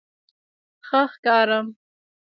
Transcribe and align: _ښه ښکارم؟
_ښه 0.87 1.01
ښکارم؟ 1.11 1.67